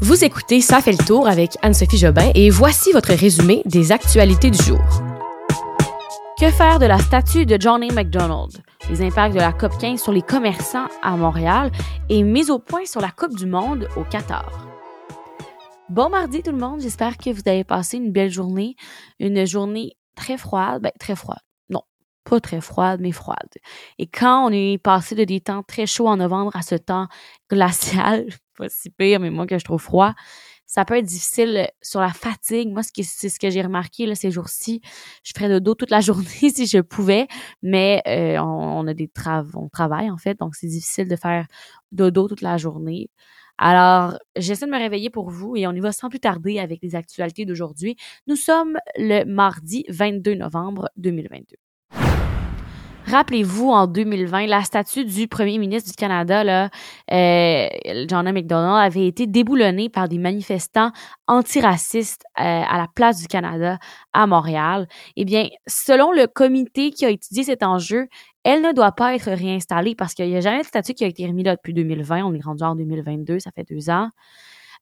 Vous 0.00 0.24
écoutez 0.24 0.60
Ça 0.60 0.80
fait 0.80 0.92
le 0.92 1.04
tour 1.04 1.26
avec 1.26 1.56
Anne-Sophie 1.60 1.98
Jobin 1.98 2.30
et 2.36 2.50
voici 2.50 2.92
votre 2.92 3.12
résumé 3.12 3.62
des 3.64 3.90
actualités 3.90 4.48
du 4.48 4.62
jour. 4.62 4.78
Que 6.38 6.52
faire 6.52 6.78
de 6.78 6.86
la 6.86 6.98
statue 6.98 7.46
de 7.46 7.56
John 7.60 7.82
A. 7.82 7.92
MacDonald? 7.92 8.62
Les 8.90 9.02
impacts 9.02 9.34
de 9.34 9.40
la 9.40 9.52
COP 9.52 9.76
15 9.76 10.00
sur 10.00 10.12
les 10.12 10.22
commerçants 10.22 10.86
à 11.02 11.16
Montréal 11.16 11.72
et 12.08 12.22
mise 12.22 12.48
au 12.48 12.60
point 12.60 12.86
sur 12.86 13.00
la 13.00 13.10
Coupe 13.10 13.34
du 13.34 13.46
Monde 13.46 13.88
au 13.96 14.04
Qatar. 14.04 14.68
Bon 15.88 16.08
mardi 16.10 16.44
tout 16.44 16.52
le 16.52 16.58
monde, 16.58 16.80
j'espère 16.80 17.16
que 17.16 17.30
vous 17.30 17.42
avez 17.46 17.64
passé 17.64 17.96
une 17.96 18.12
belle 18.12 18.30
journée, 18.30 18.76
une 19.18 19.44
journée 19.46 19.96
très 20.14 20.38
froide, 20.38 20.80
ben 20.80 20.92
très 21.00 21.16
froide. 21.16 21.38
Pas 22.28 22.40
très 22.40 22.60
froide, 22.60 23.00
mais 23.00 23.12
froide. 23.12 23.48
Et 23.98 24.06
quand 24.06 24.46
on 24.46 24.52
est 24.52 24.78
passé 24.78 25.14
de 25.14 25.24
des 25.24 25.40
temps 25.40 25.62
très 25.62 25.86
chauds 25.86 26.08
en 26.08 26.16
novembre 26.18 26.54
à 26.54 26.62
ce 26.62 26.74
temps 26.74 27.08
glacial, 27.50 28.26
pas 28.58 28.68
si 28.68 28.90
pire, 28.90 29.20
mais 29.20 29.30
moi 29.30 29.46
que 29.46 29.58
je 29.58 29.64
trouve 29.64 29.80
froid, 29.80 30.14
ça 30.66 30.84
peut 30.84 30.98
être 30.98 31.06
difficile 31.06 31.70
sur 31.80 32.00
la 32.00 32.12
fatigue. 32.12 32.70
Moi, 32.70 32.82
c'est 32.82 33.28
ce 33.30 33.40
que 33.40 33.48
j'ai 33.48 33.62
remarqué 33.62 34.04
là, 34.04 34.14
ces 34.14 34.30
jours-ci. 34.30 34.82
Je 35.24 35.32
ferais 35.34 35.48
de 35.48 35.58
dos 35.58 35.74
toute 35.74 35.90
la 35.90 36.00
journée 36.02 36.50
si 36.54 36.66
je 36.66 36.80
pouvais, 36.80 37.26
mais 37.62 38.02
euh, 38.06 38.38
on, 38.38 38.86
a 38.86 38.94
des 38.94 39.08
travaux, 39.08 39.60
on 39.62 39.68
travaille 39.70 40.10
en 40.10 40.18
fait, 40.18 40.38
donc 40.38 40.54
c'est 40.54 40.66
difficile 40.66 41.08
de 41.08 41.16
faire 41.16 41.46
dodo 41.92 42.28
toute 42.28 42.42
la 42.42 42.58
journée. 42.58 43.10
Alors, 43.56 44.18
j'essaie 44.36 44.66
de 44.66 44.70
me 44.70 44.78
réveiller 44.78 45.10
pour 45.10 45.30
vous 45.30 45.56
et 45.56 45.66
on 45.66 45.72
y 45.72 45.80
va 45.80 45.92
sans 45.92 46.10
plus 46.10 46.20
tarder 46.20 46.58
avec 46.60 46.80
les 46.82 46.94
actualités 46.94 47.44
d'aujourd'hui. 47.46 47.96
Nous 48.26 48.36
sommes 48.36 48.78
le 48.96 49.24
mardi 49.24 49.84
22 49.88 50.34
novembre 50.34 50.90
2022. 50.96 51.56
Rappelez-vous, 53.10 53.70
en 53.70 53.86
2020, 53.86 54.46
la 54.46 54.62
statue 54.62 55.06
du 55.06 55.28
premier 55.28 55.56
ministre 55.56 55.88
du 55.88 55.96
Canada, 55.96 56.68
euh, 57.10 57.68
John 58.06 58.26
A. 58.26 58.82
Avait 58.82 59.06
été 59.06 59.26
déboulonnée 59.26 59.88
par 59.88 60.08
des 60.08 60.18
manifestants 60.18 60.90
antiracistes 61.26 62.24
euh, 62.38 62.42
à 62.42 62.76
la 62.76 62.86
place 62.94 63.18
du 63.22 63.26
Canada 63.26 63.78
à 64.12 64.26
Montréal. 64.26 64.86
Eh 65.16 65.24
bien, 65.24 65.48
selon 65.66 66.12
le 66.12 66.26
comité 66.26 66.90
qui 66.90 67.06
a 67.06 67.08
étudié 67.08 67.44
cet 67.44 67.62
enjeu, 67.62 68.08
elle 68.44 68.60
ne 68.60 68.72
doit 68.72 68.92
pas 68.92 69.14
être 69.14 69.30
réinstallée 69.30 69.94
parce 69.94 70.12
qu'il 70.12 70.28
n'y 70.28 70.36
a 70.36 70.40
jamais 70.42 70.60
de 70.60 70.66
statue 70.66 70.92
qui 70.92 71.04
a 71.04 71.08
été 71.08 71.26
remise 71.26 71.46
là 71.46 71.56
depuis 71.56 71.72
2020. 71.72 72.24
On 72.24 72.34
est 72.34 72.44
rendu 72.44 72.62
en 72.62 72.76
2022, 72.76 73.38
ça 73.38 73.50
fait 73.52 73.64
deux 73.64 73.88
ans. 73.88 74.10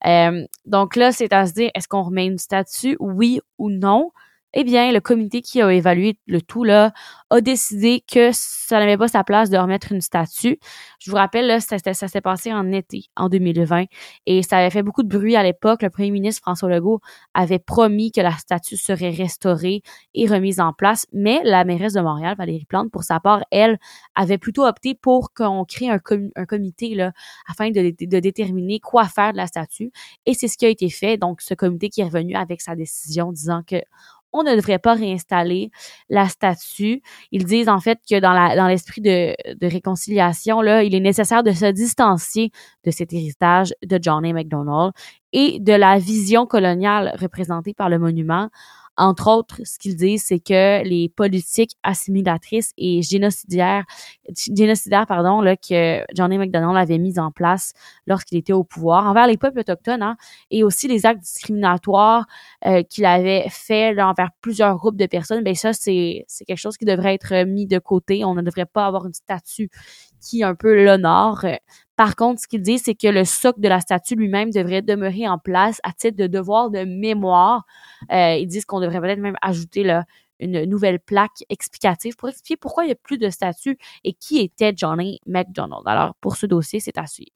Euh, 0.04 0.44
donc 0.64 0.96
là, 0.96 1.12
c'est 1.12 1.32
à 1.32 1.46
se 1.46 1.52
dire, 1.52 1.70
est-ce 1.76 1.86
qu'on 1.86 2.02
remet 2.02 2.26
une 2.26 2.38
statue, 2.38 2.96
oui 2.98 3.40
ou 3.58 3.70
non? 3.70 4.10
Eh 4.58 4.64
bien, 4.64 4.90
le 4.90 5.00
comité 5.00 5.42
qui 5.42 5.60
a 5.60 5.70
évalué 5.70 6.18
le 6.26 6.40
tout 6.40 6.64
là 6.64 6.94
a 7.28 7.42
décidé 7.42 8.02
que 8.10 8.30
ça 8.32 8.78
n'avait 8.78 8.96
pas 8.96 9.06
sa 9.06 9.22
place 9.22 9.50
de 9.50 9.58
remettre 9.58 9.92
une 9.92 10.00
statue. 10.00 10.58
Je 10.98 11.10
vous 11.10 11.18
rappelle, 11.18 11.46
là, 11.46 11.60
ça, 11.60 11.78
s'est 11.78 12.20
passé 12.22 12.54
en 12.54 12.72
été, 12.72 13.04
en 13.16 13.28
2020, 13.28 13.84
et 14.24 14.42
ça 14.42 14.56
avait 14.56 14.70
fait 14.70 14.82
beaucoup 14.82 15.02
de 15.02 15.08
bruit 15.14 15.36
à 15.36 15.42
l'époque. 15.42 15.82
Le 15.82 15.90
premier 15.90 16.10
ministre 16.10 16.40
François 16.40 16.70
Legault 16.70 17.00
avait 17.34 17.58
promis 17.58 18.12
que 18.12 18.22
la 18.22 18.30
statue 18.32 18.78
serait 18.78 19.10
restaurée 19.10 19.82
et 20.14 20.26
remise 20.26 20.58
en 20.58 20.72
place, 20.72 21.06
mais 21.12 21.42
la 21.44 21.64
mairesse 21.64 21.92
de 21.92 22.00
Montréal, 22.00 22.34
Valérie 22.38 22.64
Plante, 22.64 22.90
pour 22.90 23.04
sa 23.04 23.20
part, 23.20 23.44
elle, 23.50 23.78
avait 24.14 24.38
plutôt 24.38 24.64
opté 24.64 24.94
pour 24.94 25.34
qu'on 25.34 25.66
crée 25.66 25.90
un, 25.90 25.98
comité 25.98 26.94
là, 26.94 27.12
afin 27.46 27.70
de 27.70 27.90
déterminer 28.20 28.80
quoi 28.80 29.04
faire 29.04 29.32
de 29.32 29.36
la 29.36 29.48
statue, 29.48 29.90
et 30.24 30.32
c'est 30.32 30.48
ce 30.48 30.56
qui 30.56 30.64
a 30.64 30.70
été 30.70 30.88
fait. 30.88 31.18
Donc, 31.18 31.42
ce 31.42 31.52
comité 31.52 31.90
qui 31.90 32.00
est 32.00 32.04
revenu 32.04 32.36
avec 32.36 32.62
sa 32.62 32.74
décision 32.74 33.32
disant 33.32 33.62
que 33.62 33.76
on 34.36 34.42
ne 34.42 34.54
devrait 34.54 34.78
pas 34.78 34.94
réinstaller 34.94 35.70
la 36.08 36.28
statue. 36.28 37.02
Ils 37.32 37.44
disent 37.44 37.68
en 37.68 37.80
fait 37.80 37.98
que 38.08 38.20
dans 38.20 38.66
l'esprit 38.68 39.00
de, 39.00 39.34
de 39.54 39.66
réconciliation 39.66 40.60
là, 40.60 40.82
il 40.82 40.94
est 40.94 41.00
nécessaire 41.00 41.42
de 41.42 41.52
se 41.52 41.66
distancier 41.66 42.50
de 42.84 42.90
cet 42.90 43.12
héritage 43.12 43.74
de 43.84 43.98
John 44.00 44.24
A. 44.24 44.32
MacDonald 44.32 44.92
et 45.32 45.58
de 45.60 45.72
la 45.72 45.98
vision 45.98 46.46
coloniale 46.46 47.14
représentée 47.20 47.74
par 47.74 47.88
le 47.88 47.98
monument 47.98 48.48
entre 48.96 49.28
autres, 49.30 49.60
ce 49.64 49.78
qu'ils 49.78 49.96
disent, 49.96 50.24
c'est 50.24 50.38
que 50.40 50.82
les 50.84 51.08
politiques 51.08 51.76
assimilatrices 51.82 52.72
et 52.78 53.02
génocidaires, 53.02 53.84
génocidaires 54.56 55.06
pardon, 55.06 55.40
là, 55.40 55.56
que 55.56 56.02
Johnny 56.14 56.38
McDonald 56.38 56.76
avait 56.76 56.98
mis 56.98 57.18
en 57.18 57.30
place 57.30 57.72
lorsqu'il 58.06 58.38
était 58.38 58.52
au 58.52 58.64
pouvoir 58.64 59.06
envers 59.06 59.26
les 59.26 59.36
peuples 59.36 59.60
autochtones, 59.60 60.02
hein, 60.02 60.16
et 60.50 60.64
aussi 60.64 60.88
les 60.88 61.06
actes 61.06 61.22
discriminatoires 61.22 62.26
euh, 62.66 62.82
qu'il 62.82 63.04
avait 63.04 63.46
fait 63.50 64.00
envers 64.00 64.30
plusieurs 64.40 64.76
groupes 64.76 64.96
de 64.96 65.06
personnes, 65.06 65.42
ben 65.44 65.54
ça, 65.54 65.72
c'est 65.72 66.24
quelque 66.46 66.56
chose 66.56 66.76
qui 66.76 66.84
devrait 66.84 67.14
être 67.14 67.44
mis 67.44 67.66
de 67.66 67.78
côté. 67.78 68.24
On 68.24 68.34
ne 68.34 68.42
devrait 68.42 68.66
pas 68.66 68.86
avoir 68.86 69.06
une 69.06 69.14
statue 69.14 69.70
qui 70.20 70.42
un 70.42 70.54
peu 70.54 70.84
l'honore. 70.84 71.44
Par 71.96 72.14
contre, 72.14 72.42
ce 72.42 72.46
qu'il 72.46 72.60
dit, 72.60 72.78
c'est 72.78 72.94
que 72.94 73.08
le 73.08 73.24
socle 73.24 73.60
de 73.60 73.68
la 73.68 73.80
statue 73.80 74.14
lui-même 74.14 74.50
devrait 74.50 74.82
demeurer 74.82 75.26
en 75.26 75.38
place 75.38 75.80
à 75.82 75.92
titre 75.92 76.16
de 76.16 76.26
devoir 76.26 76.70
de 76.70 76.84
mémoire. 76.84 77.64
Euh, 78.12 78.34
ils 78.34 78.46
disent 78.46 78.66
qu'on 78.66 78.80
devrait 78.80 79.00
peut-être 79.00 79.18
même 79.18 79.36
ajouter 79.40 79.90
une 80.38 80.64
nouvelle 80.64 81.00
plaque 81.00 81.42
explicative 81.48 82.14
pour 82.16 82.28
expliquer 82.28 82.56
pourquoi 82.56 82.84
il 82.84 82.88
n'y 82.88 82.92
a 82.92 82.96
plus 82.96 83.18
de 83.18 83.30
statue 83.30 83.78
et 84.04 84.12
qui 84.12 84.40
était 84.40 84.74
Johnny 84.76 85.20
McDonald. 85.26 85.82
Alors, 85.86 86.14
pour 86.20 86.36
ce 86.36 86.44
dossier, 86.44 86.80
c'est 86.80 86.98
à 86.98 87.06
suivre. 87.06 87.32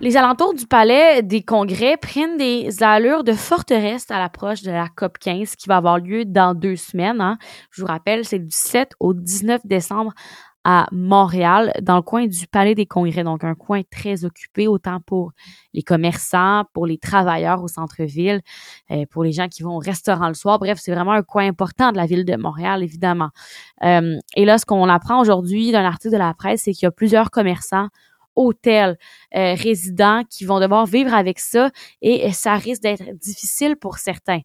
Les 0.00 0.16
alentours 0.16 0.54
du 0.54 0.64
palais 0.64 1.22
des 1.24 1.42
congrès 1.42 1.96
prennent 1.96 2.36
des 2.36 2.84
allures 2.84 3.24
de 3.24 3.32
forteresse 3.32 4.08
à 4.12 4.20
l'approche 4.20 4.62
de 4.62 4.70
la 4.70 4.86
COP 4.88 5.18
15 5.18 5.56
qui 5.56 5.68
va 5.68 5.78
avoir 5.78 5.98
lieu 5.98 6.24
dans 6.24 6.54
deux 6.54 6.76
semaines. 6.76 7.20
Hein. 7.20 7.36
Je 7.72 7.80
vous 7.80 7.88
rappelle, 7.88 8.24
c'est 8.24 8.38
du 8.38 8.50
7 8.50 8.92
au 9.00 9.12
19 9.12 9.62
décembre 9.64 10.12
à 10.70 10.86
Montréal, 10.92 11.72
dans 11.80 11.96
le 11.96 12.02
coin 12.02 12.26
du 12.26 12.46
Palais 12.46 12.74
des 12.74 12.84
Congrès, 12.84 13.24
donc 13.24 13.42
un 13.42 13.54
coin 13.54 13.80
très 13.90 14.26
occupé, 14.26 14.68
autant 14.68 15.00
pour 15.00 15.32
les 15.72 15.82
commerçants, 15.82 16.64
pour 16.74 16.86
les 16.86 16.98
travailleurs 16.98 17.62
au 17.62 17.68
centre-ville, 17.68 18.42
euh, 18.90 19.06
pour 19.10 19.24
les 19.24 19.32
gens 19.32 19.48
qui 19.48 19.62
vont 19.62 19.76
au 19.76 19.78
restaurant 19.78 20.28
le 20.28 20.34
soir. 20.34 20.58
Bref, 20.58 20.78
c'est 20.78 20.92
vraiment 20.92 21.12
un 21.12 21.22
coin 21.22 21.46
important 21.46 21.90
de 21.90 21.96
la 21.96 22.04
ville 22.04 22.26
de 22.26 22.36
Montréal, 22.36 22.82
évidemment. 22.82 23.30
Euh, 23.82 24.18
et 24.36 24.44
là, 24.44 24.58
ce 24.58 24.66
qu'on 24.66 24.90
apprend 24.90 25.18
aujourd'hui 25.22 25.72
d'un 25.72 25.86
article 25.86 26.12
de 26.12 26.18
la 26.18 26.34
presse, 26.34 26.64
c'est 26.64 26.72
qu'il 26.72 26.84
y 26.84 26.86
a 26.86 26.90
plusieurs 26.90 27.30
commerçants 27.30 27.88
hôtels, 28.38 28.96
euh, 29.36 29.54
résidents 29.54 30.22
qui 30.30 30.44
vont 30.44 30.60
devoir 30.60 30.86
vivre 30.86 31.12
avec 31.12 31.38
ça 31.38 31.70
et 32.00 32.32
ça 32.32 32.54
risque 32.54 32.82
d'être 32.82 33.02
difficile 33.18 33.76
pour 33.76 33.98
certains. 33.98 34.40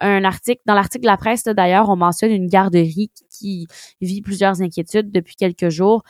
Dans 0.00 0.20
l'article 0.20 0.60
de 0.66 1.06
la 1.06 1.16
presse 1.16 1.44
d'ailleurs, 1.44 1.88
on 1.88 1.96
mentionne 1.96 2.30
une 2.30 2.46
garderie 2.48 3.10
qui 3.30 3.66
vit 4.00 4.20
plusieurs 4.22 4.62
inquiétudes 4.62 5.10
depuis 5.10 5.34
quelques 5.34 5.70
jours. 5.70 6.02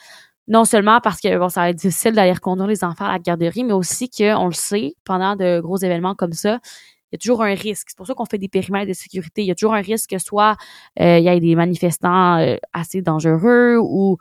Non 0.48 0.64
seulement 0.64 1.00
parce 1.00 1.20
que 1.20 1.28
ça 1.48 1.60
va 1.60 1.70
être 1.70 1.76
difficile 1.76 2.12
d'aller 2.12 2.32
reconduire 2.32 2.66
les 2.66 2.82
enfants 2.82 3.04
à 3.04 3.12
la 3.12 3.18
garderie, 3.18 3.64
mais 3.64 3.74
aussi 3.74 4.08
qu'on 4.08 4.46
le 4.46 4.52
sait, 4.52 4.94
pendant 5.04 5.36
de 5.36 5.60
gros 5.60 5.76
événements 5.76 6.14
comme 6.14 6.32
ça, 6.32 6.58
il 7.10 7.14
y 7.14 7.16
a 7.16 7.18
toujours 7.18 7.42
un 7.42 7.54
risque. 7.54 7.88
C'est 7.88 7.96
pour 7.96 8.06
ça 8.06 8.14
qu'on 8.14 8.26
fait 8.26 8.38
des 8.38 8.48
périmètres 8.48 8.88
de 8.88 8.92
sécurité. 8.92 9.42
Il 9.42 9.46
y 9.46 9.50
a 9.50 9.54
toujours 9.54 9.74
un 9.74 9.80
risque 9.80 10.10
que 10.10 10.18
soit 10.18 10.56
euh, 11.00 11.18
il 11.18 11.24
y 11.24 11.28
ait 11.28 11.40
des 11.40 11.54
manifestants 11.54 12.38
euh, 12.38 12.56
assez 12.72 13.02
dangereux 13.02 13.78
ou 13.80 14.18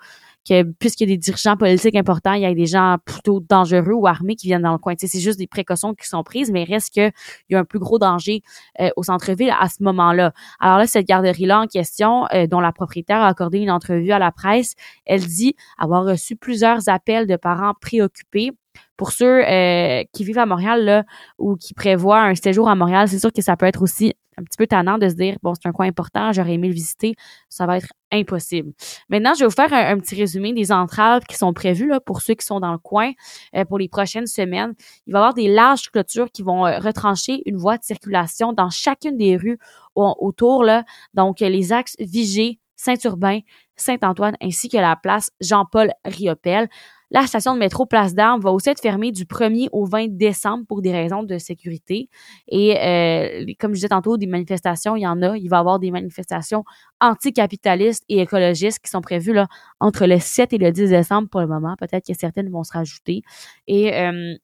que 0.47 0.63
puisqu'il 0.63 1.09
y 1.09 1.11
a 1.11 1.15
des 1.15 1.17
dirigeants 1.17 1.57
politiques 1.57 1.95
importants, 1.95 2.33
il 2.33 2.41
y 2.41 2.45
a 2.45 2.53
des 2.53 2.65
gens 2.65 2.97
plutôt 3.03 3.39
dangereux 3.39 3.93
ou 3.93 4.07
armés 4.07 4.35
qui 4.35 4.47
viennent 4.47 4.61
dans 4.61 4.71
le 4.71 4.77
coin. 4.77 4.93
c'est 4.97 5.19
juste 5.19 5.37
des 5.37 5.47
précautions 5.47 5.93
qui 5.93 6.07
sont 6.07 6.23
prises, 6.23 6.51
mais 6.51 6.63
il 6.63 6.71
reste 6.71 6.91
qu'il 6.93 7.11
y 7.49 7.55
a 7.55 7.59
un 7.59 7.65
plus 7.65 7.79
gros 7.79 7.99
danger 7.99 8.41
euh, 8.79 8.89
au 8.95 9.03
centre-ville 9.03 9.53
à 9.59 9.67
ce 9.69 9.83
moment-là. 9.83 10.33
Alors 10.59 10.77
là, 10.77 10.87
cette 10.87 11.07
garderie-là 11.07 11.61
en 11.61 11.67
question, 11.67 12.25
euh, 12.33 12.47
dont 12.47 12.59
la 12.59 12.71
propriétaire 12.71 13.17
a 13.17 13.27
accordé 13.27 13.59
une 13.59 13.71
entrevue 13.71 14.11
à 14.11 14.19
la 14.19 14.31
presse, 14.31 14.75
elle 15.05 15.25
dit 15.25 15.55
avoir 15.77 16.05
reçu 16.05 16.35
plusieurs 16.35 16.87
appels 16.87 17.27
de 17.27 17.35
parents 17.35 17.73
préoccupés 17.79 18.51
pour 18.97 19.11
ceux 19.11 19.45
euh, 19.45 20.03
qui 20.13 20.23
vivent 20.23 20.39
à 20.39 20.45
Montréal 20.45 20.83
là, 20.83 21.03
ou 21.37 21.55
qui 21.55 21.73
prévoient 21.73 22.21
un 22.21 22.35
séjour 22.35 22.69
à 22.69 22.75
Montréal, 22.75 23.07
c'est 23.07 23.19
sûr 23.19 23.31
que 23.31 23.41
ça 23.41 23.55
peut 23.55 23.65
être 23.65 23.81
aussi 23.81 24.13
un 24.37 24.43
petit 24.43 24.57
peu 24.57 24.67
tannant 24.67 24.97
de 24.97 25.09
se 25.09 25.15
dire 25.15 25.37
bon 25.41 25.53
c'est 25.55 25.67
un 25.67 25.71
coin 25.71 25.87
important, 25.87 26.31
j'aurais 26.31 26.53
aimé 26.53 26.67
le 26.67 26.73
visiter, 26.73 27.15
ça 27.49 27.65
va 27.65 27.77
être 27.77 27.91
impossible. 28.11 28.71
Maintenant, 29.09 29.33
je 29.33 29.39
vais 29.39 29.45
vous 29.45 29.51
faire 29.51 29.73
un, 29.73 29.97
petit 29.97 30.15
résumé 30.15 30.53
des 30.53 30.71
entraves 30.71 31.23
qui 31.27 31.35
sont 31.35 31.53
prévues 31.53 31.87
là, 31.87 31.99
pour 31.99 32.21
ceux 32.21 32.35
qui 32.35 32.45
sont 32.45 32.59
dans 32.59 32.71
le 32.71 32.77
coin 32.77 33.11
euh, 33.55 33.65
pour 33.65 33.79
les 33.79 33.89
prochaines 33.89 34.27
semaines. 34.27 34.73
Il 35.07 35.13
va 35.13 35.19
y 35.19 35.21
avoir 35.21 35.33
des 35.33 35.47
larges 35.47 35.89
clôtures 35.89 36.31
qui 36.31 36.43
vont 36.43 36.65
euh, 36.65 36.77
retrancher 36.79 37.41
une 37.45 37.57
voie 37.57 37.77
de 37.77 37.83
circulation 37.83 38.53
dans 38.53 38.69
chacune 38.69 39.17
des 39.17 39.35
rues 39.35 39.57
autour 39.95 40.63
là, 40.63 40.83
donc 41.15 41.39
les 41.39 41.73
axes 41.73 41.95
Vigée, 41.99 42.59
Saint-Urbain, 42.75 43.39
Saint-Antoine 43.75 44.35
ainsi 44.41 44.69
que 44.69 44.77
la 44.77 44.95
place 44.95 45.31
Jean-Paul 45.41 45.91
Riopel. 46.05 46.69
La 47.09 47.25
station 47.25 47.53
de 47.53 47.59
métro 47.59 47.85
Place 47.85 48.13
d'Armes 48.13 48.41
va 48.41 48.51
aussi 48.51 48.69
être 48.69 48.81
fermée 48.81 49.11
du 49.11 49.23
1er 49.23 49.69
au 49.71 49.85
20 49.85 50.17
décembre 50.17 50.65
pour 50.67 50.81
des 50.81 50.91
raisons 50.91 51.23
de 51.23 51.37
sécurité. 51.37 52.09
Et 52.49 52.77
euh, 52.77 53.45
comme 53.59 53.71
je 53.71 53.75
disais 53.75 53.87
tantôt, 53.87 54.17
des 54.17 54.27
manifestations, 54.27 54.97
il 54.97 55.03
y 55.03 55.07
en 55.07 55.21
a. 55.21 55.37
Il 55.37 55.47
va 55.47 55.57
y 55.57 55.59
avoir 55.59 55.79
des 55.79 55.89
manifestations 55.89 56.65
anticapitalistes 56.99 58.03
et 58.09 58.19
écologistes 58.19 58.79
qui 58.79 58.89
sont 58.89 59.01
prévues 59.01 59.33
là, 59.33 59.47
entre 59.79 60.05
le 60.05 60.19
7 60.19 60.51
et 60.51 60.57
le 60.57 60.71
10 60.71 60.89
décembre 60.89 61.29
pour 61.29 61.39
le 61.39 61.47
moment. 61.47 61.75
Peut-être 61.77 62.05
que 62.05 62.13
certaines 62.13 62.49
vont 62.49 62.63
se 62.63 62.73
rajouter. 62.73 63.21
Et 63.67 63.93
euh, 63.93 64.35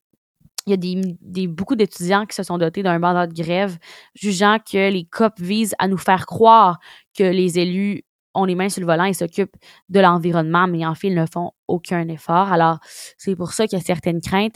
il 0.65 0.69
y 0.69 0.73
a 0.73 0.77
des, 0.77 1.01
des 1.19 1.47
beaucoup 1.47 1.75
d'étudiants 1.75 2.25
qui 2.25 2.35
se 2.35 2.43
sont 2.43 2.57
dotés 2.57 2.83
d'un 2.83 2.97
mandat 2.97 3.27
de 3.27 3.33
grève, 3.33 3.77
jugeant 4.15 4.59
que 4.59 4.89
les 4.89 5.05
COP 5.05 5.37
visent 5.39 5.75
à 5.79 5.89
nous 5.89 5.97
faire 5.97 6.25
croire 6.25 6.79
que 7.17 7.23
les 7.23 7.59
élus 7.59 8.03
ont 8.33 8.45
les 8.45 8.55
mains 8.55 8.69
sur 8.69 8.81
le 8.81 8.87
volant 8.87 9.05
et 9.05 9.13
s'occupent 9.13 9.55
de 9.89 9.99
l'environnement, 9.99 10.67
mais 10.67 10.85
en 10.85 10.95
fait, 10.95 11.07
ils 11.07 11.15
ne 11.15 11.25
font 11.25 11.51
aucun 11.67 12.07
effort. 12.07 12.51
Alors, 12.51 12.79
c'est 13.17 13.35
pour 13.35 13.51
ça 13.53 13.67
qu'il 13.67 13.77
y 13.77 13.81
a 13.81 13.85
certaines 13.85 14.21
craintes. 14.21 14.55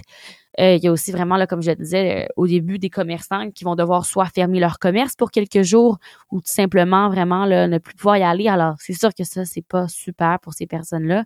Euh, 0.60 0.76
il 0.76 0.84
y 0.84 0.88
a 0.88 0.92
aussi 0.92 1.12
vraiment, 1.12 1.38
là, 1.38 1.46
comme 1.46 1.62
je 1.62 1.72
disais 1.72 2.26
euh, 2.26 2.28
au 2.36 2.48
début, 2.48 2.80
des 2.80 2.90
commerçants 2.90 3.52
qui 3.52 3.64
vont 3.64 3.76
devoir 3.76 4.06
soit 4.06 4.26
fermer 4.26 4.60
leur 4.60 4.80
commerce 4.80 5.16
pour 5.16 5.30
quelques 5.30 5.62
jours 5.62 5.98
ou 6.32 6.42
tout 6.42 6.52
simplement 6.52 7.10
vraiment 7.10 7.46
ne 7.46 7.78
plus 7.78 7.96
pouvoir 7.96 8.18
y 8.18 8.24
aller. 8.24 8.48
Alors, 8.48 8.76
c'est 8.80 8.94
sûr 8.94 9.14
que 9.14 9.24
ça, 9.24 9.46
c'est 9.46 9.66
pas 9.66 9.88
super 9.88 10.40
pour 10.40 10.54
ces 10.54 10.66
personnes-là. 10.66 11.26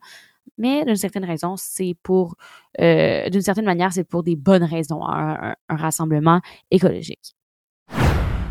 Mais 0.57 0.83
d'une 0.85 0.95
certaine 0.95 1.25
raison, 1.25 1.55
c'est 1.57 1.95
pour, 2.03 2.35
euh, 2.81 3.29
d'une 3.29 3.41
certaine 3.41 3.65
manière, 3.65 3.93
c'est 3.93 4.03
pour 4.03 4.23
des 4.23 4.35
bonnes 4.35 4.63
raisons, 4.63 5.01
un 5.07 5.55
rassemblement 5.69 6.41
écologique. 6.71 7.35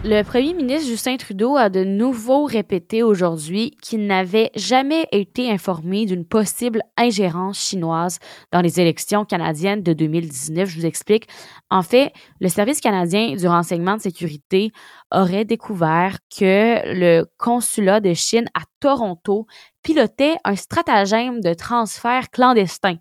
Le 0.02 0.23
premier 0.23 0.55
ministre 0.55 0.88
Justin 0.88 1.19
Trudeau 1.19 1.56
a 1.56 1.69
de 1.69 1.85
nouveau 1.85 2.44
répété 2.44 3.02
aujourd'hui 3.02 3.76
qu'il 3.82 4.06
n'avait 4.06 4.50
jamais 4.56 5.06
été 5.12 5.50
informé 5.50 6.06
d'une 6.06 6.25
possible 6.25 6.81
ingérence 6.97 7.58
chinoise 7.58 8.19
dans 8.50 8.62
les 8.62 8.81
élections 8.81 9.26
canadiennes 9.26 9.82
de 9.82 9.93
2019. 9.93 10.70
Je 10.70 10.79
vous 10.81 10.87
explique. 10.87 11.29
En 11.69 11.82
fait, 11.82 12.14
le 12.41 12.49
Service 12.49 12.81
canadien 12.81 13.37
du 13.37 13.47
renseignement 13.47 13.97
de 13.97 14.00
sécurité 14.00 14.73
aurait 15.14 15.44
découvert 15.44 16.17
que 16.35 16.81
le 16.94 17.26
consulat 17.37 18.00
de 18.00 18.14
Chine 18.14 18.47
à 18.55 18.62
Toronto 18.81 19.47
pilotait 19.82 20.37
un 20.44 20.56
stratagème 20.56 21.43
de 21.43 21.52
transfert 21.52 22.31
clandestin 22.31 22.97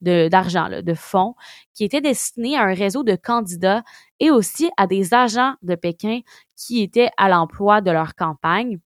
d'argent, 0.00 0.68
de, 0.82 0.94
fonds, 0.94 1.34
qui 1.74 1.84
était 1.84 2.00
destiné 2.00 2.56
à 2.56 2.62
un 2.62 2.74
réseau 2.74 3.02
de 3.02 3.16
candidats 3.16 3.82
et 4.18 4.30
aussi 4.30 4.70
à 4.76 4.86
des 4.86 5.14
agents 5.14 5.54
de 5.62 5.74
Pékin 5.74 6.20
qui 6.56 6.82
étaient 6.82 7.10
à 7.16 7.28
l'emploi 7.28 7.80
de 7.80 7.90
leur 7.90 8.14
campagne. 8.14 8.78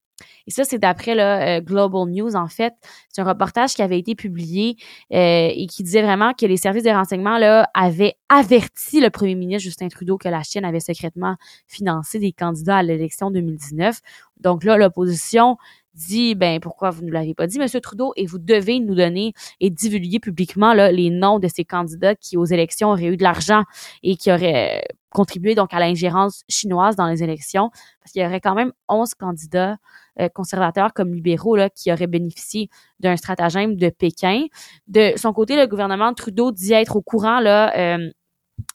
Et 0.47 0.51
ça, 0.51 0.65
c'est 0.65 0.79
d'après 0.79 1.15
le 1.15 1.23
euh, 1.23 1.61
Global 1.61 2.09
News, 2.09 2.37
en 2.37 2.49
fait. 2.49 2.75
C'est 3.09 3.23
un 3.23 3.25
reportage 3.25 3.75
qui 3.75 3.83
avait 3.83 3.99
été 3.99 4.15
publié 4.15 4.77
euh, 5.13 5.49
et 5.53 5.67
qui 5.67 5.83
disait 5.83 6.03
vraiment 6.03 6.33
que 6.35 6.47
les 6.47 6.57
services 6.57 6.85
de 6.85 6.91
renseignement 6.91 7.39
là, 7.39 7.69
avaient 7.75 8.15
averti 8.29 9.01
le 9.01 9.11
premier 9.11 9.35
ministre 9.35 9.65
Justin 9.65 9.89
Trudeau 9.89 10.19
que 10.19 10.29
la 10.29 10.43
Chine 10.43 10.65
avait 10.65 10.81
secrètement 10.81 11.37
financé 11.67 12.19
des 12.19 12.33
candidats 12.33 12.79
à 12.79 12.83
l'élection 12.83 13.31
2019. 13.31 14.01
Donc 14.41 14.65
là, 14.65 14.77
l'opposition 14.77 15.57
dit 15.95 16.35
ben 16.35 16.59
pourquoi 16.61 16.91
vous 16.91 17.05
ne 17.05 17.13
l'avez 17.13 17.35
pas 17.35 17.47
dit 17.47 17.59
monsieur 17.59 17.81
Trudeau 17.81 18.13
et 18.17 18.27
vous 18.27 18.39
devez 18.39 18.81
nous 18.81 18.97
donner 18.97 19.33
et 19.61 19.71
divulguer 19.71 20.19
publiquement 20.19 20.75
là, 20.75 20.91
les 20.91 21.09
noms 21.09 21.39
de 21.39 21.49
ces 21.49 21.65
candidats 21.65 22.17
qui 22.17 22.37
aux 22.37 22.45
élections 22.45 22.91
auraient 22.91 23.07
eu 23.07 23.17
de 23.17 23.23
l'argent 23.23 23.63
et 24.03 24.17
qui 24.17 24.33
auraient 24.33 24.83
contribué 25.15 25.55
donc 25.55 25.73
à 25.73 25.79
l'ingérence 25.79 26.43
chinoise 26.49 26.97
dans 26.97 27.07
les 27.07 27.23
élections 27.23 27.71
parce 28.01 28.13
qu'il 28.13 28.21
y 28.21 28.27
aurait 28.27 28.41
quand 28.41 28.55
même 28.55 28.73
11 28.89 29.15
candidats 29.15 29.77
euh, 30.21 30.29
conservateurs 30.29 30.93
comme 30.93 31.15
libéraux 31.15 31.57
là, 31.57 31.71
qui 31.71 31.93
auraient 31.93 32.09
bénéficié 32.09 32.69
d'un 33.01 33.17
stratagème 33.17 33.77
de 33.77 33.89
Pékin. 33.91 34.47
De 34.89 35.13
son 35.17 35.33
côté, 35.33 35.57
le 35.57 35.67
gouvernement 35.67 36.13
Trudeau 36.15 36.51
dit 36.53 36.73
être 36.73 36.97
au 36.97 37.03
courant 37.03 37.41
là 37.41 37.73
euh, 37.79 38.11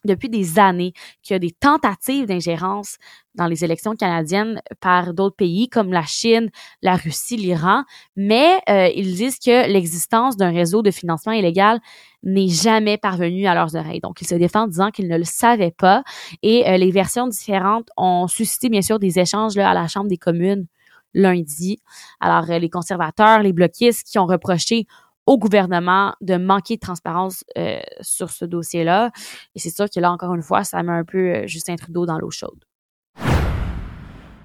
depuis 0.04 0.28
des 0.28 0.58
années 0.58 0.92
qu'il 1.22 1.34
y 1.34 1.36
a 1.36 1.38
des 1.38 1.50
tentatives 1.50 2.26
d'ingérence 2.26 2.96
dans 3.34 3.46
les 3.46 3.64
élections 3.64 3.94
canadiennes 3.94 4.60
par 4.80 5.14
d'autres 5.14 5.36
pays 5.36 5.68
comme 5.68 5.92
la 5.92 6.04
Chine, 6.04 6.50
la 6.82 6.96
Russie, 6.96 7.36
l'Iran, 7.36 7.84
mais 8.16 8.60
euh, 8.68 8.88
ils 8.94 9.14
disent 9.14 9.38
que 9.38 9.70
l'existence 9.70 10.36
d'un 10.36 10.50
réseau 10.50 10.82
de 10.82 10.90
financement 10.90 11.32
illégal 11.32 11.80
n'est 12.22 12.48
jamais 12.48 12.98
parvenu 12.98 13.46
à 13.46 13.54
leurs 13.54 13.76
oreilles. 13.76 14.00
Donc, 14.00 14.20
ils 14.20 14.26
se 14.26 14.34
défendent 14.34 14.64
en 14.64 14.68
disant 14.68 14.90
qu'ils 14.90 15.08
ne 15.08 15.16
le 15.16 15.24
savaient 15.24 15.74
pas 15.76 16.02
et 16.42 16.68
euh, 16.68 16.76
les 16.76 16.90
versions 16.90 17.28
différentes 17.28 17.88
ont 17.96 18.26
suscité 18.26 18.68
bien 18.68 18.82
sûr 18.82 18.98
des 18.98 19.18
échanges 19.18 19.56
là, 19.56 19.70
à 19.70 19.74
la 19.74 19.86
Chambre 19.86 20.08
des 20.08 20.18
communes 20.18 20.66
lundi. 21.14 21.80
Alors, 22.20 22.50
euh, 22.50 22.58
les 22.58 22.70
conservateurs, 22.70 23.42
les 23.42 23.52
bloquistes 23.52 24.06
qui 24.06 24.18
ont 24.18 24.26
reproché 24.26 24.86
au 25.26 25.38
gouvernement 25.38 26.14
de 26.20 26.36
manquer 26.36 26.76
de 26.76 26.80
transparence 26.80 27.44
euh, 27.56 27.80
sur 28.00 28.30
ce 28.30 28.44
dossier-là. 28.44 29.10
Et 29.54 29.58
c'est 29.58 29.70
sûr 29.70 29.88
que 29.88 30.00
là, 30.00 30.10
encore 30.12 30.34
une 30.34 30.42
fois, 30.42 30.64
ça 30.64 30.82
met 30.82 30.92
un 30.92 31.04
peu 31.04 31.18
euh, 31.18 31.46
Justin 31.46 31.76
Trudeau 31.76 32.06
dans 32.06 32.18
l'eau 32.18 32.30
chaude. 32.30 32.64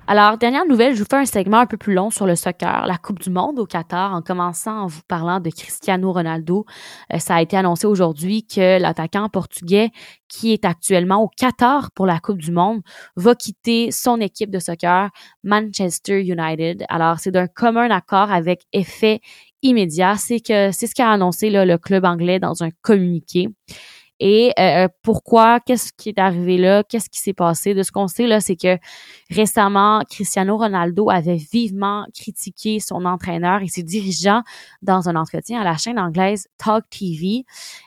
Alors, 0.08 0.38
dernière 0.38 0.68
nouvelle, 0.68 0.94
je 0.94 1.00
vous 1.00 1.08
fais 1.10 1.18
un 1.18 1.26
segment 1.26 1.58
un 1.58 1.66
peu 1.66 1.78
plus 1.78 1.96
long 1.96 2.12
sur 2.12 2.28
le 2.28 2.36
soccer, 2.36 2.86
la 2.86 2.98
Coupe 2.98 3.20
du 3.20 3.32
Monde 3.32 3.58
au 3.58 3.66
Qatar, 3.66 4.14
en 4.14 4.22
commençant 4.22 4.82
en 4.84 4.86
vous 4.86 5.02
parlant 5.08 5.40
de 5.40 5.50
Cristiano 5.50 6.14
Ronaldo. 6.14 6.64
Euh, 7.12 7.18
ça 7.18 7.34
a 7.34 7.42
été 7.42 7.58
annoncé 7.58 7.88
aujourd'hui 7.88 8.46
que 8.46 8.80
l'attaquant 8.80 9.30
portugais 9.30 9.90
qui 10.28 10.54
est 10.54 10.64
actuellement 10.64 11.24
au 11.24 11.28
Qatar 11.28 11.90
pour 11.92 12.06
la 12.06 12.20
Coupe 12.20 12.38
du 12.38 12.52
Monde 12.52 12.82
va 13.16 13.34
quitter 13.34 13.90
son 13.90 14.22
équipe 14.22 14.52
de 14.52 14.60
soccer, 14.60 15.10
Manchester 15.44 16.22
United. 16.22 16.86
Alors, 16.88 17.18
c'est 17.18 17.32
d'un 17.32 17.48
commun 17.48 17.90
accord 17.90 18.32
avec 18.32 18.62
effet 18.74 19.22
immédiat. 19.62 20.16
C'est 20.18 20.40
que 20.40 20.72
c'est 20.72 20.88
ce 20.88 20.96
qu'a 20.96 21.10
annoncé 21.10 21.50
le 21.50 21.78
club 21.78 22.06
anglais 22.06 22.40
dans 22.40 22.64
un 22.64 22.70
communiqué. 22.82 23.50
Et 24.20 24.54
euh, 24.58 24.86
euh, 24.86 24.88
pourquoi, 25.02 25.60
qu'est-ce 25.60 25.92
qui 25.92 26.10
est 26.10 26.20
arrivé 26.20 26.58
là, 26.58 26.84
qu'est-ce 26.84 27.10
qui 27.10 27.20
s'est 27.20 27.34
passé? 27.34 27.74
De 27.74 27.84
ce 27.84 27.92
qu'on 27.92 28.08
sait 28.08 28.28
là, 28.28 28.40
c'est 28.40 28.56
que 28.56 28.78
récemment, 29.30 30.04
Cristiano 30.10 30.58
Ronaldo 30.58 31.10
avait 31.10 31.40
vivement 31.52 32.06
critiqué 32.14 32.80
son 32.80 33.04
entraîneur 33.04 33.62
et 33.62 33.68
ses 33.68 33.84
dirigeants 33.84 34.42
dans 34.82 35.10
un 35.10 35.16
entretien 35.18 35.60
à 35.60 35.64
la 35.66 35.76
chaîne 35.76 36.00
anglaise 36.00 36.48
Talk 36.58 36.86
TV. 36.90 37.44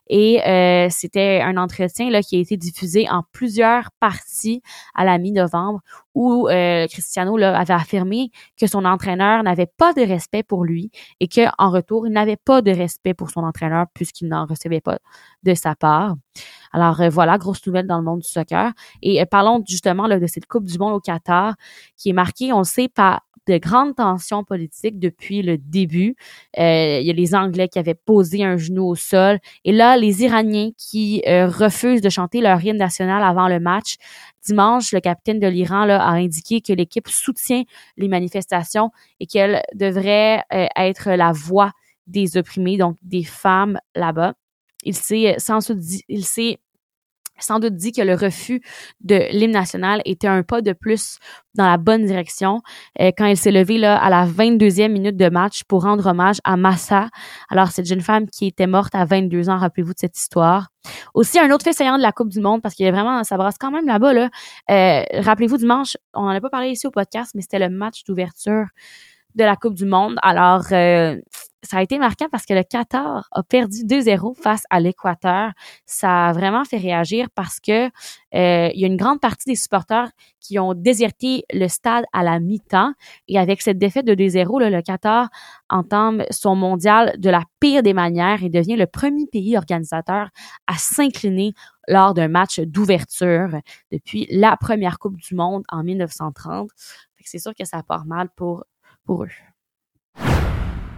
Et 0.09 0.43
euh, 0.47 0.89
c'était 0.91 1.41
un 1.43 1.57
entretien 1.57 2.11
là 2.11 2.21
qui 2.21 2.37
a 2.37 2.41
été 2.41 2.59
diffusé 2.59 3.09
en 3.09 3.23
plusieurs 3.33 3.91
parties 3.99 4.61
à 4.95 5.07
la 5.07 5.17
mi-novembre 5.17 5.81
où 6.19 6.49
euh, 6.49 6.89
Cristiano 6.89 7.37
avait 7.37 7.73
affirmé 7.73 8.33
que 8.61 8.67
son 8.67 8.85
entraîneur 8.85 9.45
n'avait 9.45 9.69
pas 9.69 9.93
de 9.93 10.01
respect 10.01 10.43
pour 10.43 10.65
lui 10.65 10.91
et 11.21 11.29
qu'en 11.29 11.71
retour, 11.71 12.09
il 12.09 12.13
n'avait 12.13 12.37
pas 12.37 12.61
de 12.61 12.73
respect 12.73 13.15
pour 13.15 13.31
son 13.31 13.45
entraîneur 13.45 13.87
puisqu'il 13.95 14.27
n'en 14.27 14.45
recevait 14.45 14.81
pas 14.81 14.99
de 15.45 15.55
sa 15.55 15.77
part. 15.77 16.17
Alors 16.73 17.01
euh, 17.01 17.09
voilà, 17.09 17.39
grosse 17.39 17.65
nouvelle 17.65 17.87
dans 17.87 17.99
le 17.99 18.03
monde 18.03 18.19
du 18.19 18.29
soccer. 18.29 18.73
Et 19.01 19.23
euh, 19.23 19.27
parlons 19.31 19.63
justement 19.65 20.09
de 20.09 20.27
cette 20.27 20.47
Coupe 20.47 20.65
du 20.65 20.77
Monde 20.77 20.95
au 20.95 21.01
Qatar 21.01 21.55
qui 21.97 22.11
est 22.11 22.15
marquée, 22.15 22.53
on 22.53 22.59
le 22.59 22.65
sait, 22.65 22.89
par 22.89 23.23
de 23.49 23.59
grandes 23.59 23.97
tensions 23.97 24.45
politiques 24.45 24.99
depuis 24.99 25.43
le 25.43 25.59
début. 25.59 26.15
il 26.57 27.03
y 27.07 27.11
a 27.11 27.13
les 27.13 27.35
Anglais 27.35 27.69
qui 27.69 27.79
avaient 27.79 27.95
posé 27.95 28.45
un 28.45 28.57
genou 28.57 28.87
au 28.87 28.95
sol. 28.95 29.39
Et 29.65 29.73
là, 29.73 29.97
les 29.97 30.23
Iraniens 30.23 30.71
qui 30.77 31.23
refusent 31.27 32.03
de 32.03 32.11
chanter 32.11 32.41
leur 32.41 32.63
hymne 32.65 32.77
national 32.77 33.23
avant 33.23 33.49
le 33.49 33.59
match 33.59 33.97
Dimanche, 34.49 34.93
le 34.93 35.01
capitaine 35.01 35.41
de 35.41 35.47
l'Iran 35.47 35.89
a 35.89 36.13
indiqué 36.13 36.61
que 36.63 36.73
l'équipe 36.73 37.09
soutient 37.09 37.65
les 37.97 38.09
manifestations 38.09 38.91
et 39.21 39.27
qu'elle 39.27 39.63
devrait 39.75 40.43
euh, 40.53 40.67
être 40.77 41.11
la 41.11 41.33
voix 41.33 41.73
des 42.07 42.39
opprimés, 42.39 42.79
donc 42.79 42.97
des 43.03 43.25
femmes 43.25 43.79
là-bas. 43.95 44.35
Il 44.85 44.95
s'est 44.95 45.37
sans 47.41 47.59
doute 47.59 47.75
dit 47.75 47.93
que 47.93 48.03
le 48.03 48.15
refus 48.15 48.61
de 49.01 49.29
l'hymne 49.31 49.53
national 49.53 50.03
était 50.05 50.27
un 50.27 50.43
pas 50.43 50.61
de 50.61 50.73
plus 50.73 51.19
dans 51.55 51.67
la 51.67 51.77
bonne 51.77 52.05
direction 52.05 52.63
euh, 53.01 53.11
quand 53.17 53.27
il 53.27 53.37
s'est 53.37 53.51
levé 53.51 53.79
là 53.79 53.97
à 54.03 54.11
la 54.11 54.27
22e 54.27 54.89
minute 54.89 55.17
de 55.17 55.29
match 55.29 55.65
pour 55.65 55.83
rendre 55.83 56.07
hommage 56.07 56.39
à 56.45 56.57
Massa. 56.57 57.09
Alors 57.49 57.69
cette 57.69 57.87
jeune 57.87 58.01
femme 58.01 58.29
qui 58.29 58.47
était 58.47 58.67
morte 58.67 58.95
à 58.95 59.05
22 59.05 59.49
ans, 59.51 59.59
rappelez-vous 59.59 59.93
de 59.93 59.99
cette 59.99 60.17
histoire. 60.17 60.69
Aussi 61.15 61.39
un 61.39 61.51
autre 61.51 61.65
fait 61.65 61.73
saillant 61.73 61.99
de 61.99 62.03
la 62.03 62.13
Coupe 62.13 62.29
du 62.29 62.41
Monde 62.41 62.63
parce 62.63 62.75
qu'il 62.75 62.87
y 62.87 62.89
a 62.89 62.93
vraiment 62.93 63.23
ça 63.25 63.37
brasse 63.37 63.59
quand 63.59 63.71
même 63.71 63.87
là-bas 63.87 64.13
là. 64.13 64.31
Euh, 64.71 65.03
rappelez-vous 65.21 65.59
dimanche, 65.59 65.97
on 66.15 66.23
n'en 66.23 66.31
a 66.31 66.41
pas 66.41 66.51
parlé 66.51 66.71
ici 66.71 66.87
au 66.87 66.91
podcast, 66.91 67.33
mais 67.35 67.43
c'était 67.43 67.59
le 67.59 67.69
match 67.69 68.05
d'ouverture 68.05 68.67
de 69.35 69.45
la 69.45 69.57
Coupe 69.57 69.75
du 69.75 69.85
Monde. 69.85 70.17
Alors 70.23 70.65
euh, 70.73 71.17
ça 71.63 71.79
a 71.79 71.83
été 71.83 71.99
marquant 71.99 72.29
parce 72.31 72.47
que 72.47 72.55
le 72.55 72.63
Qatar 72.63 73.29
a 73.33 73.43
perdu 73.43 73.79
2-0 73.79 74.35
face 74.41 74.63
à 74.71 74.79
l'Équateur. 74.81 75.53
Ça 75.87 76.29
a 76.29 76.33
vraiment 76.33 76.65
fait 76.65 76.77
réagir 76.77 77.29
parce 77.35 77.59
que 77.59 77.87
euh, 77.87 78.71
il 78.73 78.81
y 78.81 78.85
a 78.85 78.87
une 78.87 78.97
grande 78.97 79.21
partie 79.21 79.49
des 79.51 79.57
supporters 79.57 80.11
qui 80.41 80.59
ont 80.59 80.73
déserté 80.75 81.45
le 81.53 81.67
stade 81.69 82.05
à 82.13 82.23
la 82.23 82.39
mi-temps. 82.39 82.93
Et 83.27 83.39
avec 83.39 83.61
cette 83.63 83.79
défaite 83.79 84.07
de 84.07 84.15
2-0, 84.15 84.71
le 84.71 84.83
Qatar 84.83 85.29
entame 85.69 86.25
son 86.31 86.55
mondial 86.55 87.15
de 87.19 87.31
la 87.31 87.43
pire 87.61 87.83
des 87.83 87.95
manières 87.95 88.45
et 88.45 88.51
devient 88.51 88.77
le 88.77 88.87
premier 88.87 89.27
pays 89.27 89.57
organisateur 89.57 90.29
à 90.67 90.75
s'incliner 90.77 91.55
lors 91.89 92.15
d'un 92.15 92.29
match 92.29 92.61
d'ouverture 92.61 93.49
depuis 93.91 94.27
la 94.31 94.57
première 94.57 94.99
Coupe 94.99 95.17
du 95.17 95.35
Monde 95.35 95.65
en 95.71 95.83
1930. 95.83 96.71
C'est 97.25 97.39
sûr 97.39 97.55
que 97.55 97.65
ça 97.65 97.83
part 97.83 98.07
mal 98.07 98.29
pour, 98.37 98.65
pour 99.05 99.25
eux. 99.25 99.29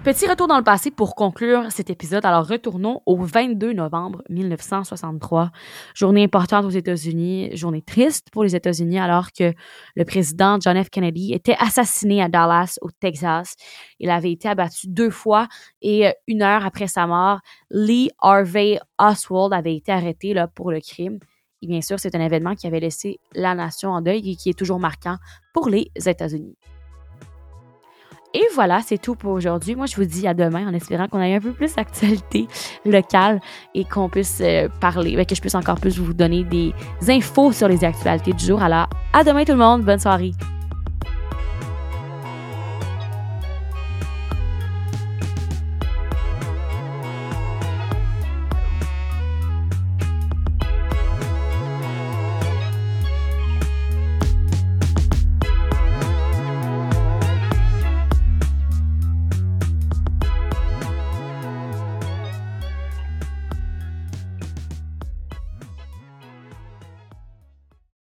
Petit 0.02 0.26
retour 0.26 0.48
dans 0.48 0.56
le 0.56 0.64
passé 0.64 0.90
pour 0.90 1.14
conclure 1.14 1.70
cet 1.70 1.90
épisode. 1.90 2.24
Alors, 2.24 2.46
retournons 2.46 3.02
au 3.04 3.18
22 3.18 3.74
novembre 3.74 4.22
1963. 4.30 5.50
Journée 5.94 6.24
importante 6.24 6.64
aux 6.64 6.70
États-Unis, 6.70 7.54
journée 7.54 7.82
triste 7.82 8.28
pour 8.32 8.42
les 8.42 8.56
États-Unis 8.56 8.98
alors 8.98 9.30
que 9.30 9.52
le 9.94 10.04
président 10.06 10.58
John 10.58 10.82
F. 10.82 10.88
Kennedy 10.88 11.34
était 11.34 11.54
assassiné 11.58 12.22
à 12.22 12.30
Dallas, 12.30 12.78
au 12.80 12.88
Texas. 12.90 13.56
Il 13.98 14.08
avait 14.08 14.32
été 14.32 14.48
abattu 14.48 14.88
deux 14.88 15.10
fois 15.10 15.48
et 15.82 16.06
euh, 16.06 16.12
une 16.26 16.40
heure 16.40 16.64
après 16.64 16.86
sa 16.86 17.06
mort, 17.06 17.40
Lee 17.70 18.08
Harvey 18.20 18.80
Oswald 18.98 19.52
avait 19.52 19.76
été 19.76 19.92
arrêté 19.92 20.32
là, 20.32 20.48
pour 20.48 20.70
le 20.70 20.80
crime. 20.80 21.18
Et 21.60 21.66
bien 21.66 21.82
sûr, 21.82 22.00
c'est 22.00 22.14
un 22.14 22.24
événement 22.24 22.54
qui 22.54 22.66
avait 22.66 22.80
laissé 22.80 23.20
la 23.34 23.54
nation 23.54 23.90
en 23.90 24.00
deuil 24.00 24.30
et 24.30 24.36
qui 24.36 24.48
est 24.48 24.58
toujours 24.58 24.80
marquant 24.80 25.16
pour 25.52 25.68
les 25.68 25.90
États-Unis. 25.94 26.56
Et 28.32 28.44
voilà, 28.54 28.80
c'est 28.84 28.98
tout 28.98 29.16
pour 29.16 29.32
aujourd'hui. 29.32 29.74
Moi, 29.74 29.86
je 29.86 29.96
vous 29.96 30.04
dis 30.04 30.26
à 30.28 30.34
demain 30.34 30.68
en 30.68 30.74
espérant 30.74 31.08
qu'on 31.08 31.20
ait 31.20 31.34
un 31.34 31.40
peu 31.40 31.52
plus 31.52 31.74
d'actualité 31.74 32.46
locale 32.84 33.40
et 33.74 33.84
qu'on 33.84 34.08
puisse 34.08 34.40
euh, 34.40 34.68
parler, 34.80 35.16
ben, 35.16 35.26
que 35.26 35.34
je 35.34 35.40
puisse 35.40 35.54
encore 35.56 35.80
plus 35.80 35.98
vous 35.98 36.12
donner 36.12 36.44
des 36.44 36.72
infos 37.08 37.52
sur 37.52 37.66
les 37.66 37.84
actualités 37.84 38.32
du 38.32 38.44
jour. 38.44 38.62
Alors, 38.62 38.88
à 39.12 39.24
demain 39.24 39.44
tout 39.44 39.52
le 39.52 39.58
monde. 39.58 39.82
Bonne 39.82 39.98
soirée. 39.98 40.32